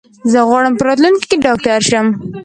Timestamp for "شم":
1.89-2.07